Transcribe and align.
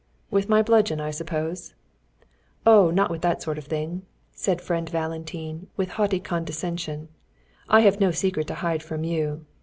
"With 0.31 0.49
my 0.49 0.63
bludgeon, 0.63 0.99
I 0.99 1.11
suppose?" 1.11 1.75
"Oh, 2.65 2.89
not 2.89 3.11
with 3.11 3.21
that 3.21 3.43
sort 3.43 3.59
of 3.59 3.65
thing," 3.65 4.01
said 4.33 4.59
friend 4.59 4.89
Valentine, 4.89 5.67
with 5.77 5.89
haughty 5.89 6.19
condescension. 6.19 7.07
"I 7.69 7.81
have 7.81 7.99
no 7.99 8.09
secret 8.09 8.47
to 8.47 8.55
hide 8.55 8.81
from 8.81 9.03
you. 9.03 9.45